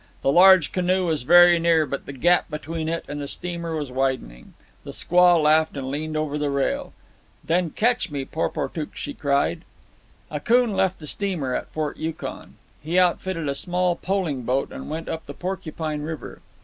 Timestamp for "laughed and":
5.39-5.91